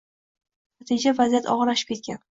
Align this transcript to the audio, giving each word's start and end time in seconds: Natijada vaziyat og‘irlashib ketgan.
Natijada 0.83 1.13
vaziyat 1.21 1.53
og‘irlashib 1.57 1.93
ketgan. 1.93 2.25